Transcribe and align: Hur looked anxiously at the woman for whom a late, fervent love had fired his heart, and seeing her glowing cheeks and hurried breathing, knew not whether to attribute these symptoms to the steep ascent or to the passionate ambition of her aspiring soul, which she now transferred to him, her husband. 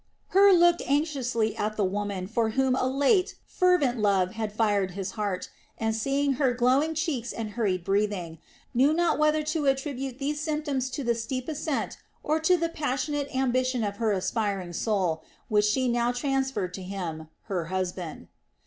Hur 0.29 0.51
looked 0.53 0.81
anxiously 0.87 1.55
at 1.55 1.77
the 1.77 1.83
woman 1.85 2.25
for 2.25 2.49
whom 2.57 2.75
a 2.75 2.87
late, 2.87 3.35
fervent 3.45 3.99
love 3.99 4.31
had 4.31 4.51
fired 4.51 4.93
his 4.97 5.11
heart, 5.11 5.49
and 5.77 5.95
seeing 5.95 6.33
her 6.41 6.55
glowing 6.55 6.95
cheeks 6.95 7.31
and 7.31 7.51
hurried 7.51 7.83
breathing, 7.83 8.39
knew 8.73 8.95
not 8.95 9.19
whether 9.19 9.43
to 9.43 9.67
attribute 9.67 10.17
these 10.17 10.39
symptoms 10.41 10.89
to 10.89 11.03
the 11.03 11.13
steep 11.13 11.47
ascent 11.47 11.97
or 12.23 12.39
to 12.39 12.57
the 12.57 12.67
passionate 12.69 13.29
ambition 13.35 13.83
of 13.83 13.97
her 13.97 14.11
aspiring 14.11 14.73
soul, 14.73 15.23
which 15.49 15.65
she 15.65 15.87
now 15.87 16.11
transferred 16.11 16.73
to 16.73 16.81
him, 16.81 17.27
her 17.43 17.65
husband. 17.65 18.27